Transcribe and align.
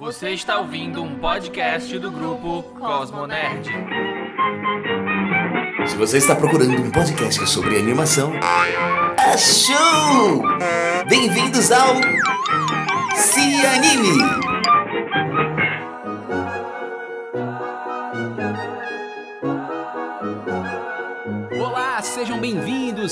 Você 0.00 0.30
está 0.30 0.58
ouvindo 0.58 1.02
um 1.02 1.18
podcast 1.18 1.98
do 1.98 2.10
grupo 2.10 2.62
Cosmonerd. 2.80 3.68
Se 5.86 5.94
você 5.94 6.16
está 6.16 6.34
procurando 6.34 6.80
um 6.80 6.90
podcast 6.90 7.46
sobre 7.46 7.76
animação, 7.76 8.32
achou! 9.18 10.42
Bem-vindos 11.06 11.70
ao 11.70 11.96
Se 13.14 13.66
Anime! 13.66 14.49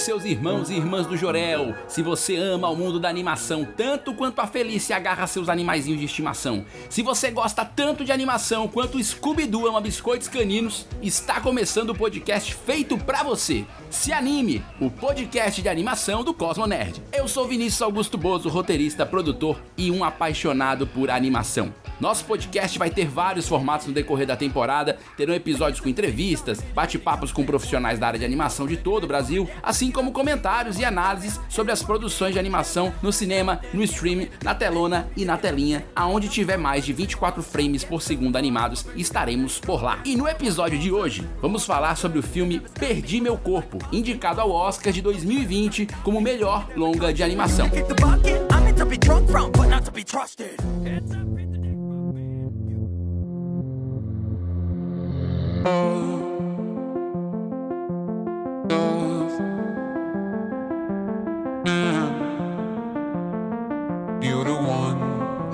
Seus 0.01 0.25
irmãos 0.25 0.71
e 0.71 0.75
irmãs 0.75 1.07
do 1.07 1.17
Jorel. 1.17 1.75
Se 1.89 2.03
você 2.03 2.37
ama 2.37 2.69
o 2.69 2.77
mundo 2.77 3.01
da 3.01 3.09
animação 3.09 3.67
tanto 3.77 4.15
quanto 4.15 4.41
a 4.41 4.47
Felícia 4.47 4.97
agarra 4.97 5.27
seus 5.27 5.49
animaizinhos 5.49 6.01
de 6.01 6.07
estimação, 6.07 6.65
se 6.89 7.03
você 7.03 7.31
gosta 7.31 7.65
tanto 7.65 8.05
de 8.05 8.13
animação 8.13 8.69
quanto 8.69 8.99
o 8.99 9.03
Scooby-Doo 9.05 9.67
ama 9.67 9.81
biscoitos 9.81 10.29
caninos, 10.29 10.87
está 11.03 11.41
começando 11.41 11.91
o 11.91 11.95
podcast 11.95 12.55
feito 12.55 12.97
pra 12.97 13.23
você. 13.23 13.65
Se 13.91 14.13
anime, 14.13 14.65
o 14.81 14.91
podcast 14.91 15.61
de 15.61 15.69
animação 15.69 16.23
do 16.23 16.33
Cosmo 16.33 16.67
Nerd. 16.67 17.03
Eu 17.13 17.27
sou 17.27 17.47
Vinícius 17.47 17.83
Augusto 17.83 18.17
Bozo, 18.17 18.49
roteirista, 18.49 19.05
produtor 19.05 19.61
e 19.77 19.91
um 19.91 20.05
apaixonado 20.05 20.87
por 20.87 21.11
animação. 21.11 21.73
Nosso 22.01 22.25
podcast 22.25 22.79
vai 22.79 22.91
ter 22.91 23.07
vários 23.07 23.49
formatos 23.49 23.89
no 23.89 23.93
decorrer 23.93 24.27
da 24.27 24.37
temporada, 24.37 24.99
terão 25.17 25.35
episódios 25.35 25.81
com 25.81 25.89
entrevistas, 25.89 26.61
bate-papos 26.73 27.33
com 27.33 27.45
profissionais 27.45 27.99
da 27.99 28.07
área 28.07 28.19
de 28.19 28.25
animação 28.25 28.69
de 28.69 28.77
todo 28.77 29.05
o 29.05 29.07
Brasil, 29.09 29.49
assim 29.63 29.91
como 29.91 30.13
comentários 30.13 30.79
e 30.79 30.85
análises 30.85 31.41
sobre 31.49 31.73
as 31.73 31.83
produções 31.83 32.35
de 32.35 32.39
animação 32.39 32.95
no 33.03 33.13
cinema, 33.13 33.61
no 33.75 33.83
streaming, 33.83 34.29
na 34.45 34.55
telona 34.55 35.09
e 35.17 35.25
na 35.25 35.37
telinha, 35.37 35.85
aonde 35.95 36.29
tiver 36.29 36.57
mais 36.57 36.85
de 36.85 36.93
24 36.93 37.43
frames 37.43 37.83
por 37.83 38.01
segundo 38.01 38.37
animados, 38.37 38.87
estaremos 38.95 39.59
por 39.59 39.83
lá. 39.83 39.99
E 40.05 40.15
no 40.15 40.29
episódio 40.29 40.79
de 40.79 40.93
hoje, 40.93 41.29
vamos 41.43 41.65
falar 41.65 41.97
sobre 41.97 42.21
o 42.21 42.23
filme 42.23 42.61
Perdi 42.79 43.21
Meu 43.21 43.37
Corpo, 43.37 43.79
indicado 43.91 44.41
ao 44.41 44.53
Oscar 44.53 44.93
de 44.93 45.03
2020 45.03 45.87
como 46.05 46.21
melhor 46.21 46.69
longa 46.77 47.13
de 47.13 47.25
animação. 47.25 47.69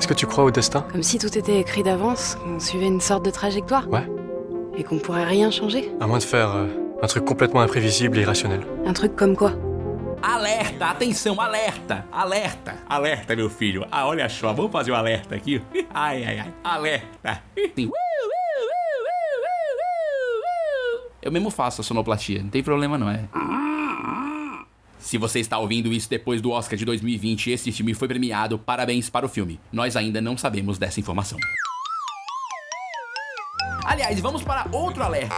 Est-ce 0.04 0.08
que 0.08 0.12
tu 0.12 0.26
crois 0.26 0.44
au 0.44 0.50
destin? 0.50 0.84
Comme 0.92 1.02
si 1.02 1.18
tout 1.18 1.38
était 1.38 1.58
écrit 1.58 1.82
d'avance, 1.82 2.36
qu'on 2.36 2.60
suivait 2.60 2.88
une 2.88 3.00
sorte 3.00 3.24
de 3.24 3.30
trajectoire. 3.30 3.88
Ouais. 3.88 4.06
Et 4.76 4.84
qu'on 4.84 4.98
pourrait 4.98 5.24
rien 5.24 5.50
changer. 5.50 5.90
À 5.98 6.06
moins 6.06 6.18
de 6.18 6.24
faire 6.24 6.54
euh, 6.54 6.66
un 7.02 7.06
truc 7.06 7.24
complètement 7.24 7.60
imprévisible 7.60 8.18
et 8.18 8.20
irrationnel. 8.20 8.66
Un 8.84 8.92
truc 8.92 9.16
comme 9.16 9.34
quoi? 9.34 9.52
Alerta, 10.22 10.90
atenção, 10.90 11.40
alerta, 11.40 12.04
alerta, 12.12 12.74
alerta, 12.86 13.34
meu 13.34 13.48
filho. 13.48 13.86
Ah, 13.90 14.06
olha 14.06 14.28
só, 14.28 14.52
vamos 14.52 14.72
fazer 14.72 14.90
o 14.90 14.94
alerta 14.94 15.36
aqui. 15.36 15.62
Ai, 15.94 16.22
ai, 16.22 16.38
ai, 16.38 16.52
alerta. 16.62 17.40
Eu 21.24 21.32
mesmo 21.32 21.48
faço 21.48 21.80
a 21.80 21.84
sonoplastia, 21.84 22.42
não 22.42 22.50
tem 22.50 22.62
problema 22.62 22.98
não, 22.98 23.08
é. 23.08 23.24
Se 24.98 25.16
você 25.16 25.40
está 25.40 25.56
ouvindo 25.56 25.90
isso 25.90 26.08
depois 26.08 26.42
do 26.42 26.50
Oscar 26.50 26.78
de 26.78 26.84
2020 26.84 27.46
e 27.46 27.52
esse 27.52 27.72
filme 27.72 27.94
foi 27.94 28.06
premiado, 28.06 28.58
parabéns 28.58 29.08
para 29.08 29.24
o 29.24 29.28
filme. 29.28 29.58
Nós 29.72 29.96
ainda 29.96 30.20
não 30.20 30.36
sabemos 30.36 30.76
dessa 30.76 31.00
informação. 31.00 31.38
Aliás, 33.86 34.20
vamos 34.20 34.42
para 34.42 34.66
outro 34.70 35.02
alerta. 35.02 35.34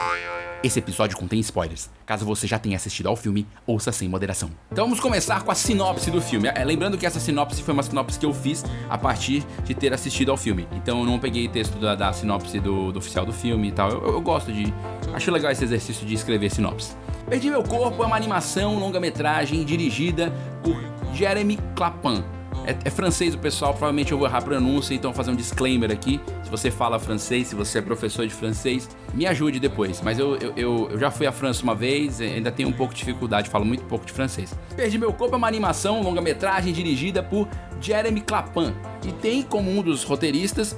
Esse 0.66 0.80
episódio 0.80 1.16
contém 1.16 1.38
spoilers. 1.38 1.88
Caso 2.04 2.26
você 2.26 2.44
já 2.44 2.58
tenha 2.58 2.74
assistido 2.74 3.08
ao 3.08 3.14
filme, 3.14 3.46
ouça 3.64 3.92
sem 3.92 4.08
moderação. 4.08 4.50
Então 4.72 4.84
vamos 4.84 4.98
começar 4.98 5.44
com 5.44 5.52
a 5.52 5.54
sinopse 5.54 6.10
do 6.10 6.20
filme. 6.20 6.48
É, 6.52 6.64
lembrando 6.64 6.98
que 6.98 7.06
essa 7.06 7.20
sinopse 7.20 7.62
foi 7.62 7.72
uma 7.72 7.84
sinopse 7.84 8.18
que 8.18 8.26
eu 8.26 8.34
fiz 8.34 8.64
a 8.90 8.98
partir 8.98 9.46
de 9.64 9.74
ter 9.74 9.94
assistido 9.94 10.32
ao 10.32 10.36
filme. 10.36 10.66
Então 10.72 10.98
eu 10.98 11.06
não 11.06 11.20
peguei 11.20 11.46
texto 11.46 11.78
da, 11.78 11.94
da 11.94 12.12
sinopse 12.12 12.58
do, 12.58 12.90
do 12.90 12.98
oficial 12.98 13.24
do 13.24 13.32
filme 13.32 13.68
e 13.68 13.72
tal. 13.72 13.90
Eu, 13.90 14.14
eu 14.14 14.20
gosto 14.20 14.52
de. 14.52 14.74
Acho 15.14 15.30
legal 15.30 15.52
esse 15.52 15.62
exercício 15.62 16.04
de 16.04 16.14
escrever 16.14 16.50
sinopse. 16.50 16.96
Perdi 17.28 17.48
Meu 17.48 17.62
Corpo 17.62 18.02
é 18.02 18.06
uma 18.06 18.16
animação 18.16 18.76
longa-metragem 18.76 19.64
dirigida 19.64 20.32
por 20.64 20.76
Jeremy 21.14 21.60
Clapin. 21.76 22.24
É, 22.66 22.76
é, 22.84 22.90
francês 22.90 23.32
o 23.32 23.38
pessoal, 23.38 23.72
provavelmente 23.72 24.10
eu 24.10 24.18
vou 24.18 24.26
errar 24.26 24.38
a 24.38 24.42
pronúncia, 24.42 24.92
então 24.92 25.12
vou 25.12 25.16
fazer 25.16 25.30
um 25.30 25.36
disclaimer 25.36 25.92
aqui. 25.92 26.20
Se 26.42 26.50
você 26.50 26.68
fala 26.68 26.98
francês, 26.98 27.46
se 27.46 27.54
você 27.54 27.78
é 27.78 27.82
professor 27.82 28.26
de 28.26 28.34
francês, 28.34 28.88
me 29.14 29.24
ajude 29.24 29.60
depois. 29.60 30.00
Mas 30.02 30.18
eu, 30.18 30.36
eu, 30.36 30.52
eu, 30.56 30.88
eu 30.90 30.98
já 30.98 31.08
fui 31.08 31.28
à 31.28 31.32
França 31.32 31.62
uma 31.62 31.76
vez, 31.76 32.20
ainda 32.20 32.50
tenho 32.50 32.68
um 32.68 32.72
pouco 32.72 32.92
de 32.92 32.98
dificuldade, 32.98 33.48
falo 33.48 33.64
muito 33.64 33.84
pouco 33.84 34.04
de 34.04 34.12
francês. 34.12 34.52
Perdi 34.74 34.98
Meu 34.98 35.12
Corpo 35.12 35.36
é 35.36 35.38
uma 35.38 35.46
animação 35.46 36.02
longa-metragem 36.02 36.72
dirigida 36.72 37.22
por 37.22 37.48
Jeremy 37.80 38.20
Clapin 38.20 38.74
e 39.06 39.12
tem 39.12 39.42
como 39.42 39.70
um 39.70 39.80
dos 39.80 40.02
roteiristas 40.02 40.76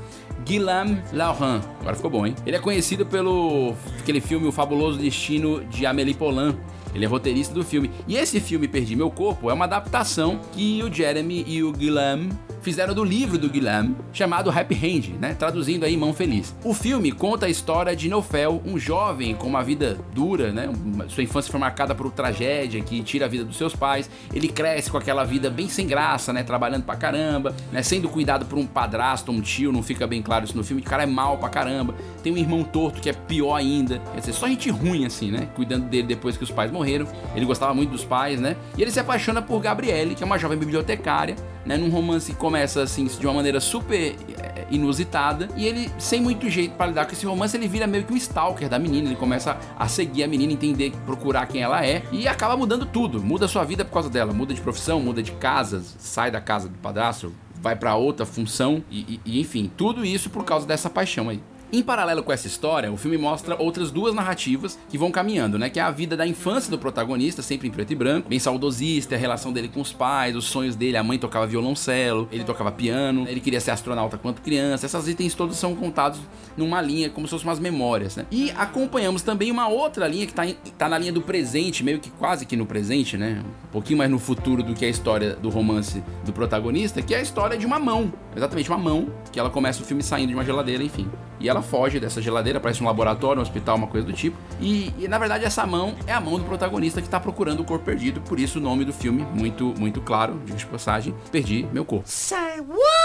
Guillaume 0.49 1.03
Laurent. 1.13 1.61
Agora 1.81 1.95
ficou 1.95 2.11
bom, 2.11 2.27
hein? 2.27 2.35
Ele 2.47 2.57
é 2.57 2.59
conhecido 2.59 3.05
pelo 3.05 3.75
aquele 3.99 4.19
filme 4.19 4.49
O 4.49 4.53
Fabuloso 4.53 4.99
Destino 4.99 5.63
de 5.67 5.85
Amélie 5.85 6.15
Poulain. 6.15 6.57
Ele 6.95 7.05
é 7.05 7.09
roteirista 7.09 7.53
do 7.53 7.63
filme. 7.63 7.91
E 8.09 8.17
esse 8.17 8.41
filme, 8.41 8.67
Perdi 8.67 8.97
Meu 8.97 9.11
Corpo, 9.11 9.51
é 9.51 9.53
uma 9.53 9.67
adaptação 9.67 10.41
que 10.53 10.83
o 10.83 10.93
Jeremy 10.93 11.45
e 11.47 11.63
o 11.63 11.71
Guillaume 11.71 12.31
fizeram 12.69 12.93
do 12.93 13.03
livro 13.03 13.39
do 13.39 13.49
Guillaume, 13.49 13.97
chamado 14.13 14.51
Happy 14.51 14.75
Hand, 14.75 15.19
né? 15.19 15.33
Traduzindo 15.33 15.85
aí 15.85 15.97
Mão 15.97 16.13
Feliz. 16.13 16.55
O 16.63 16.75
filme 16.75 17.11
conta 17.11 17.47
a 17.47 17.49
história 17.49 17.97
de 17.97 18.11
Nofel, 18.11 18.61
um 18.63 18.79
jovem 18.79 19.35
com 19.35 19.47
uma 19.47 19.65
vida 19.65 19.99
dura, 20.13 20.53
né? 20.53 20.69
Sua 21.09 21.23
infância 21.23 21.51
foi 21.51 21.59
marcada 21.59 21.95
por 21.95 22.11
tragédia 22.13 22.83
que 22.83 23.03
tira 23.03 23.25
a 23.25 23.29
vida 23.29 23.43
dos 23.43 23.57
seus 23.57 23.75
pais. 23.75 24.11
Ele 24.35 24.49
cresce 24.49 24.91
com 24.91 24.99
aquela 24.99 25.25
vida 25.25 25.49
bem 25.49 25.67
sem 25.67 25.87
graça, 25.87 26.31
né? 26.31 26.43
Trabalhando 26.43 26.83
pra 26.85 26.95
caramba, 26.95 27.55
né? 27.73 27.83
Sendo 27.83 28.07
cuidado 28.07 28.45
por 28.45 28.59
um 28.59 28.67
padrasto, 28.67 29.33
um 29.33 29.41
tio, 29.41 29.73
não 29.73 29.83
fica 29.83 30.07
bem 30.07 30.21
claro 30.21 30.45
isso 30.45 30.55
no 30.55 30.63
filme. 30.63 30.83
O 30.83 30.85
cara 30.85 31.05
é 31.05 31.07
mal 31.07 31.39
pra 31.39 31.49
caramba. 31.49 31.95
Tem 32.23 32.31
um 32.31 32.37
irmão 32.37 32.63
torto 32.63 33.01
que 33.01 33.09
é 33.09 33.15
pior 33.15 33.55
ainda. 33.55 33.99
Quer 34.13 34.21
dizer, 34.21 34.35
só 34.35 34.47
gente 34.47 34.69
ruim 34.69 35.07
assim, 35.07 35.31
né? 35.31 35.49
Cuidando 35.57 35.87
dele 35.87 36.07
depois 36.07 36.37
que 36.37 36.45
os 36.45 36.51
pais 36.51 36.71
morreram. 36.71 37.07
Ele 37.35 37.47
gostava 37.47 37.73
muito 37.73 37.91
dos 37.91 38.05
pais, 38.05 38.39
né? 38.39 38.57
E 38.77 38.83
ele 38.83 38.91
se 38.91 39.01
apaixona 39.01 39.41
por 39.41 39.59
Gabriele, 39.63 40.15
que 40.15 40.23
é 40.23 40.27
uma 40.27 40.39
jovem 40.39 40.59
bibliotecária, 40.59 41.35
né? 41.65 41.79
Num 41.79 41.89
romance 41.89 42.31
que 42.31 42.39
começa 42.59 42.83
assim 42.83 43.05
de 43.05 43.25
uma 43.25 43.35
maneira 43.35 43.61
super 43.61 44.17
é, 44.37 44.67
inusitada 44.69 45.49
e 45.57 45.65
ele 45.65 45.89
sem 45.97 46.21
muito 46.21 46.51
jeito 46.51 46.75
para 46.75 46.89
lidar 46.89 47.07
com 47.07 47.13
esse 47.13 47.25
romance 47.25 47.57
ele 47.57 47.69
vira 47.69 47.87
meio 47.87 48.03
que 48.03 48.13
um 48.13 48.17
stalker 48.17 48.69
da 48.69 48.81
menina 48.81 49.07
ele 49.07 49.17
começa 49.17 49.57
a 49.79 49.87
seguir 49.87 50.25
a 50.25 50.27
menina 50.27 50.53
entender 50.53 50.93
procurar 51.07 51.47
quem 51.47 51.63
ela 51.63 51.87
é 51.87 52.03
e 52.11 52.27
acaba 52.27 52.57
mudando 52.57 52.85
tudo. 52.85 53.23
Muda 53.23 53.47
sua 53.47 53.63
vida 53.63 53.85
por 53.85 53.93
causa 53.93 54.11
dela. 54.11 54.33
Muda 54.33 54.53
de 54.53 54.61
profissão 54.61 55.01
muda 55.01 55.23
de 55.23 55.31
casa 55.33 55.85
sai 55.99 56.33
da 56.33 56.41
casa 56.41 56.69
do 56.69 56.77
padrasto 56.79 57.33
vai 57.63 57.77
para 57.77 57.95
outra 57.95 58.27
função 58.27 58.83
e, 58.91 58.99
e, 59.01 59.21
e 59.25 59.41
enfim 59.41 59.71
tudo 59.77 60.05
isso 60.05 60.29
por 60.29 60.45
causa 60.45 60.67
dessa 60.67 60.91
paixão 60.91 61.29
aí 61.29 61.41
em 61.73 61.83
paralelo 61.83 62.23
com 62.23 62.33
essa 62.33 62.47
história, 62.47 62.91
o 62.91 62.97
filme 62.97 63.19
mostra 63.19 63.61
outras 63.61 63.91
duas 63.91 64.15
narrativas 64.15 64.79
que 64.89 64.97
vão 64.97 65.11
caminhando, 65.11 65.59
né? 65.59 65.69
Que 65.69 65.79
é 65.79 65.83
a 65.83 65.91
vida 65.91 66.17
da 66.17 66.27
infância 66.27 66.71
do 66.71 66.79
protagonista, 66.79 67.43
sempre 67.43 67.69
em 67.69 67.71
preto 67.71 67.93
e 67.93 67.97
branco, 67.97 68.29
bem 68.29 68.39
saudosista, 68.39 69.15
a 69.15 69.19
relação 69.19 69.53
dele 69.53 69.69
com 69.69 69.81
os 69.81 69.93
pais, 69.93 70.35
os 70.35 70.47
sonhos 70.47 70.75
dele, 70.75 70.97
a 70.97 71.05
mãe 71.05 71.19
tocava 71.19 71.47
violoncelo, 71.47 72.29
ele 72.33 72.45
tocava 72.45 72.73
piano, 72.73 73.27
ele 73.29 73.41
queria 73.41 73.61
ser 73.61 73.71
astronauta 73.71 74.17
quando 74.17 74.41
criança. 74.41 74.87
Essas 74.87 75.09
itens 75.09 75.35
todos 75.35 75.57
são 75.57 75.75
contados 75.75 76.21
numa 76.57 76.81
linha, 76.81 77.11
como 77.11 77.27
se 77.27 77.33
fossem 77.33 77.47
umas 77.47 77.59
memórias, 77.59 78.17
né? 78.17 78.27
E 78.31 78.51
acompanhamos 78.53 79.23
também 79.23 79.51
uma 79.51 79.69
outra 79.69 80.09
linha 80.09 80.27
que 80.27 80.33
tá, 80.33 80.47
em, 80.47 80.55
tá 80.77 80.89
na 80.89 80.99
linha 80.99 81.13
do 81.13 81.21
presente, 81.21 81.85
meio 81.85 81.99
que 81.99 82.11
quase 82.11 82.47
que 82.47 82.57
no 82.57 82.65
presente, 82.65 83.17
né? 83.17 83.43
Um 83.69 83.73
pouquinho 83.73 83.99
mais 83.99 84.11
no 84.11 84.19
futuro 84.19 84.63
do 84.63 84.75
que 84.75 84.85
a 84.85 84.89
história 84.89 85.35
do 85.37 85.51
romance 85.51 86.03
do 86.25 86.33
protagonista, 86.33 87.03
que 87.03 87.15
é 87.15 87.19
a 87.19 87.23
história 87.23 87.59
de 87.59 87.67
uma 87.67 87.79
mão. 87.79 88.13
Exatamente, 88.35 88.71
uma 88.71 88.79
mão, 88.79 89.09
que 89.31 89.39
ela 89.39 89.51
começa 89.51 89.83
o 89.83 89.85
filme 89.85 90.03
saindo 90.03 90.29
de 90.29 90.35
uma 90.35 90.45
geladeira, 90.45 90.83
enfim. 90.83 91.09
E 91.41 91.49
ela 91.49 91.63
foge 91.63 92.01
dessa 92.01 92.21
geladeira, 92.21 92.61
parece 92.61 92.83
um 92.83 92.87
laboratório, 92.87 93.41
um 93.41 93.43
hospital, 93.43 93.77
uma 93.77 93.87
coisa 93.87 94.07
do 94.07 94.13
tipo. 94.13 94.37
E, 94.61 94.93
e, 94.99 95.09
na 95.09 95.19
verdade 95.19 95.45
essa 95.45 95.67
mão 95.67 95.95
é 96.07 96.13
a 96.13 96.21
mão 96.21 96.39
do 96.39 96.45
protagonista 96.45 97.01
que 97.01 97.07
está 97.07 97.21
procurando 97.21 97.61
o 97.61 97.65
corpo 97.65 97.85
perdido, 97.85 98.21
por 98.21 98.39
isso 98.39 98.59
o 98.59 98.63
nome 98.63 98.85
do 98.85 98.93
filme, 98.93 99.25
muito, 99.35 99.75
muito 99.79 100.01
claro, 100.01 100.39
de 100.45 100.67
passagem, 100.67 101.15
Perdi 101.31 101.67
Meu 101.73 101.85
Corpo. 101.85 102.09
Say 102.09 102.61
what? 102.61 102.98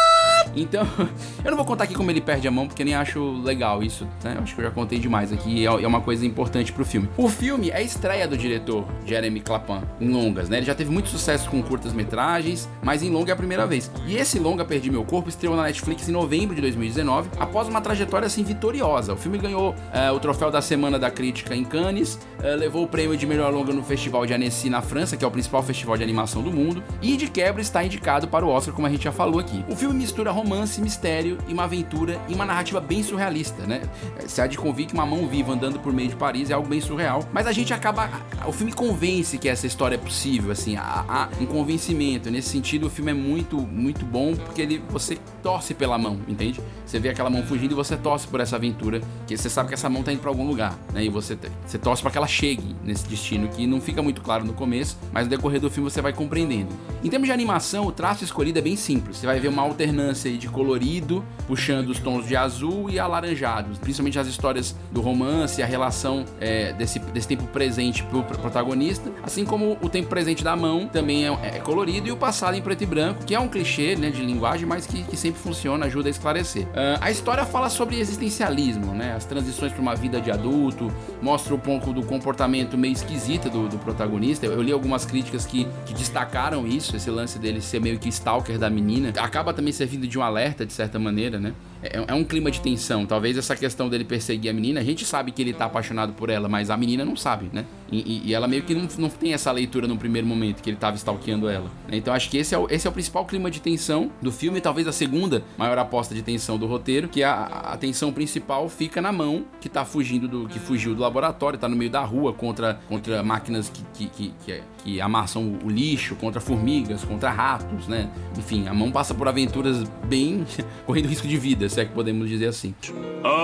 Então, 0.56 0.88
eu 1.44 1.52
não 1.52 1.58
vou 1.58 1.66
contar 1.66 1.86
aqui 1.86 1.94
como 1.94 2.10
ele 2.12 2.22
perde 2.22 2.48
a 2.48 2.52
mão, 2.52 2.68
porque 2.68 2.84
nem 2.84 2.96
acho 2.96 3.42
legal 3.42 3.84
isso, 3.84 4.08
né? 4.24 4.38
Acho 4.42 4.56
que 4.56 4.62
eu 4.62 4.66
já 4.66 4.72
contei 4.72 5.00
demais 5.00 5.32
aqui, 5.32 5.66
é 5.66 5.88
uma 5.88 6.02
coisa 6.02 6.26
importante 6.26 6.72
pro 6.72 6.86
filme. 6.86 7.10
O 7.18 7.28
filme 7.30 7.70
é 7.70 7.78
a 7.78 7.82
estreia 7.82 8.28
do 8.28 8.38
diretor 8.38 8.86
Jeremy 9.06 9.42
Clapin 9.42 9.82
em 10.00 10.10
longas, 10.10 10.50
né? 10.50 10.58
Ele 10.58 10.66
já 10.66 10.76
teve 10.76 10.92
muito 10.92 11.10
sucesso 11.10 11.50
com 11.50 11.62
curtas-metragens, 11.62 12.70
mas 12.82 13.04
em 13.04 13.10
longa 13.10 13.32
é 13.32 13.34
a 13.34 13.38
primeira 13.38 13.66
vez. 13.66 13.92
E 14.06 14.16
esse 14.16 14.40
longa 14.40 14.66
Perdi 14.66 14.90
Meu 14.90 15.04
Corpo 15.04 15.30
estreou 15.30 15.56
na 15.56 15.64
Netflix 15.64 16.08
em 16.08 16.12
novembro 16.12 16.56
de 16.56 16.62
2019, 16.62 17.30
após 17.40 17.68
uma 17.68 17.82
trajetória 17.82 18.26
assim 18.26 18.44
vitoriosa. 18.44 19.14
O 19.14 19.18
filme 19.18 19.38
ganhou 19.38 19.72
uh, 19.72 20.14
o 20.14 20.20
troféu 20.20 20.52
da 20.52 20.62
Semana 20.62 20.98
da 21.00 21.10
Crítica 21.10 21.56
em 21.56 21.64
Cannes, 21.64 22.20
uh, 22.40 22.58
levou 22.58 22.84
o 22.84 22.88
prêmio 22.88 23.18
de 23.18 23.26
melhor 23.26 23.54
longa 23.54 23.74
no 23.74 23.84
Festival 23.84 24.26
de 24.26 24.34
Annecy 24.34 24.70
na 24.70 24.82
França, 24.82 25.18
que 25.18 25.24
é 25.24 25.28
o 25.28 25.32
principal 25.32 25.64
festival 25.64 25.98
de 25.98 26.04
animação 26.04 26.42
do 26.42 26.52
mundo, 26.52 26.84
e 27.02 27.18
de 27.18 27.28
quebra 27.28 27.62
está 27.62 27.84
indicado 27.84 28.28
para 28.28 28.46
o 28.46 28.50
Oscar, 28.50 28.74
como 28.74 28.88
a 28.88 28.90
gente 28.90 29.04
já 29.04 29.12
falou 29.12 29.40
aqui. 29.40 29.64
O 29.70 29.76
filme 29.76 29.96
mistura 29.96 30.32
romance, 30.34 30.82
mistério 30.82 31.38
e 31.48 31.54
uma 31.54 31.64
aventura 31.64 32.20
e 32.28 32.34
uma 32.34 32.46
narrativa 32.46 32.80
bem 32.82 33.02
surrealista, 33.04 33.66
né? 33.66 33.82
Você 34.20 34.42
há 34.42 34.48
de 34.48 34.58
convir 34.58 34.88
que 34.88 34.94
uma 34.94 35.06
mão 35.06 35.28
viva 35.28 35.54
andando 35.54 35.80
por 35.80 35.94
meio 35.94 36.10
de 36.10 36.16
Paris 36.16 36.50
é 36.50 36.54
algo 36.54 36.68
bem 36.68 36.82
surreal, 36.82 37.24
mas 37.32 37.48
a 37.48 37.52
gente 37.52 37.74
acaba. 37.74 38.10
O 38.46 38.52
filme 38.52 38.74
convence 38.74 39.38
que 39.38 39.48
essa 39.48 39.66
história 39.66 39.96
é 39.96 39.98
possível, 39.98 40.52
assim, 40.52 40.76
há, 40.76 41.06
há 41.08 41.30
um 41.40 41.46
convencimento. 41.46 42.30
Nesse 42.30 42.50
sentido, 42.50 42.88
o 42.88 42.90
filme 42.90 43.12
é 43.12 43.14
muito, 43.14 43.58
muito 43.58 44.06
bom 44.06 44.36
porque 44.36 44.62
ele, 44.62 44.84
você 44.90 45.18
torce 45.42 45.74
pela 45.74 45.98
mão, 45.98 46.20
entende? 46.28 46.60
Você 46.86 47.00
vê 47.00 47.10
aquela 47.10 47.30
mão 47.30 47.44
fugindo 47.44 47.72
e 47.72 47.76
você 47.76 47.96
torce 47.96 48.28
por 48.28 48.40
essa 48.40 48.56
aventura, 48.56 49.02
que 49.28 49.38
você 49.38 49.50
sabe 49.50 49.70
que 49.70 49.74
essa 49.74 49.90
mão 49.90 50.04
tá 50.04 50.12
indo 50.12 50.22
pra 50.22 50.30
algum 50.30 50.46
lugar, 50.46 50.78
né? 50.94 51.04
E 51.04 51.10
você, 51.10 51.38
você 51.66 51.78
torce 51.78 52.02
para 52.02 52.12
que 52.12 52.18
ela 52.18 52.28
chegue 52.28 52.76
nesse 52.84 53.08
destino 53.08 53.48
que 53.48 53.66
não 53.66 53.80
fica 53.80 54.02
muito 54.02 54.22
claro 54.22 54.44
no 54.44 54.54
começo, 54.54 54.98
mas 55.12 55.26
no 55.26 55.30
decorrer 55.30 55.60
do 55.60 55.70
filme 55.70 55.90
você 55.90 56.02
vai 56.02 56.14
compreendendo. 56.14 56.70
Em 57.04 57.10
termos 57.10 57.28
de 57.28 57.34
animação, 57.34 57.86
o 57.86 57.92
traço 57.92 58.24
escolhido 58.24 58.60
é 58.60 58.62
bem 58.62 58.76
simples. 58.76 59.18
Você 59.18 59.26
vai 59.26 59.40
ver 59.40 59.48
uma 59.48 59.62
alternância 59.62 60.23
de 60.32 60.48
colorido, 60.48 61.24
puxando 61.48 61.90
os 61.90 62.00
tons 62.00 62.28
de 62.28 62.36
azul 62.36 62.90
e 62.90 63.00
alaranjados, 63.00 63.78
principalmente 63.78 64.18
as 64.20 64.28
histórias 64.28 64.76
do 64.92 65.02
romance, 65.02 65.62
a 65.62 65.66
relação 65.66 66.26
é, 66.40 66.74
desse, 66.74 67.00
desse 67.00 67.28
tempo 67.28 67.46
presente 67.48 68.04
pro 68.04 68.24
protagonista, 68.24 69.12
assim 69.22 69.46
como 69.46 69.78
o 69.82 69.90
tempo 69.90 70.10
presente 70.10 70.44
da 70.44 70.56
mão 70.56 70.88
também 70.88 71.28
é, 71.28 71.32
é, 71.44 71.60
colorido 71.60 72.08
e 72.08 72.12
o 72.12 72.18
passado 72.18 72.56
em 72.56 72.62
preto 72.62 72.84
e 72.84 72.86
branco, 72.86 73.26
que 73.26 73.36
é 73.36 73.40
um 73.40 73.48
clichê 73.48 73.96
né, 73.96 74.10
de 74.10 74.22
linguagem, 74.22 74.66
mas 74.66 74.86
que, 74.86 75.04
que 75.04 75.18
sempre 75.18 75.42
funciona, 75.42 75.86
ajuda 75.86 76.10
a 76.10 76.12
esclarecer. 76.12 76.64
Uh, 76.64 77.00
a 77.02 77.12
história 77.12 77.46
fala 77.46 77.70
sobre 77.70 78.00
existencialismo, 78.00 78.94
né, 78.94 79.14
as 79.16 79.26
transições 79.26 79.72
para 79.72 79.82
uma 79.82 79.96
vida 79.96 80.20
de 80.22 80.32
adulto, 80.32 80.92
mostra 81.22 81.54
um 81.54 81.60
pouco 81.60 81.94
do 81.94 82.04
comportamento 82.04 82.78
meio 82.78 82.94
esquisito 82.94 83.50
do, 83.50 83.68
do 83.68 83.78
protagonista. 83.78 84.46
Eu, 84.46 84.54
eu 84.54 84.62
li 84.62 84.72
algumas 84.72 85.06
críticas 85.06 85.46
que, 85.46 85.68
que 85.86 85.94
destacaram 85.94 86.66
isso, 86.68 86.96
esse 86.96 87.10
lance 87.10 87.40
dele 87.40 87.62
ser 87.62 87.80
meio 87.80 88.00
que 88.00 88.10
stalker 88.10 88.58
da 88.58 88.70
menina. 88.70 89.14
Acaba 89.18 89.54
também 89.54 89.74
servindo 89.74 90.08
de 90.08 90.13
um 90.18 90.24
alerta, 90.24 90.66
de 90.66 90.74
certa 90.74 90.98
maneira, 91.00 91.40
né? 91.40 91.54
É, 91.84 92.06
é, 92.08 92.14
um 92.14 92.24
clima 92.24 92.50
de 92.50 92.62
tensão. 92.62 93.06
Talvez 93.06 93.38
essa 93.38 93.56
questão 93.56 93.90
dele 93.90 94.06
perseguir 94.06 94.50
a 94.50 94.54
menina, 94.54 94.80
a 94.80 94.84
gente 94.84 95.06
sabe 95.06 95.32
que 95.32 95.42
ele 95.42 95.54
tá 95.54 95.66
apaixonado 95.66 96.14
por 96.14 96.30
ela, 96.30 96.48
mas 96.48 96.70
a 96.70 96.78
menina 96.78 97.04
não 97.04 97.16
sabe, 97.16 97.50
né? 97.52 97.66
E, 97.92 98.30
e, 98.30 98.34
ela 98.34 98.48
meio 98.48 98.64
que 98.64 98.74
não, 98.74 98.88
não 98.98 99.10
tem 99.10 99.34
essa 99.34 99.52
leitura 99.52 99.88
no 99.88 99.98
primeiro 99.98 100.26
momento 100.26 100.64
que 100.64 100.70
ele 100.70 100.78
tava 100.78 100.96
stalkeando 100.96 101.48
ela. 101.48 101.70
Então 101.92 102.14
acho 102.14 102.30
que 102.30 102.38
esse 102.38 102.56
é, 102.56 102.58
o, 102.58 102.68
esse 102.70 102.88
é 102.88 102.90
o 102.90 102.94
principal 102.94 103.26
clima 103.26 103.52
de 103.52 103.62
tensão 103.62 104.12
do 104.22 104.32
filme, 104.32 104.60
talvez 104.62 104.88
a 104.88 104.92
segunda 104.92 105.44
maior 105.58 105.78
aposta 105.78 106.16
de 106.16 106.24
tensão 106.24 106.58
do 106.58 106.66
roteiro, 106.66 107.08
que 107.08 107.22
a, 107.22 107.44
a 107.44 107.78
tensão 107.78 108.12
principal 108.12 108.68
fica 108.70 109.02
na 109.02 109.12
mão 109.12 109.46
que 109.60 109.70
tá 109.70 109.86
fugindo 109.86 110.28
do. 110.28 110.48
que 110.48 110.60
fugiu 110.60 110.96
do 110.96 111.02
laboratório, 111.02 111.60
tá 111.60 111.68
no 111.68 111.76
meio 111.76 111.92
da 111.92 112.02
rua 112.02 112.34
contra, 112.34 112.80
contra 112.88 113.22
máquinas 113.22 113.70
que, 113.70 113.84
que, 113.94 114.08
que, 114.08 114.34
que, 114.46 114.64
que 114.84 115.02
amassam 115.02 115.60
o 115.64 115.70
lixo, 115.70 116.16
contra 116.16 116.42
formigas, 116.42 117.04
contra 117.04 117.30
ratos, 117.30 117.88
né? 117.88 118.10
Enfim, 118.38 118.68
a 118.68 118.74
mão 118.74 118.92
passa 118.92 119.14
por 119.14 119.28
aventuras 119.28 119.84
bem. 120.06 120.46
correndo 120.86 121.08
risco 121.08 121.28
de 121.28 121.38
vida 121.38 121.68
se 121.70 121.82
é 121.82 121.86
que 121.86 121.92
podemos 121.92 122.28
dizer 122.30 122.48
assim. 122.48 122.74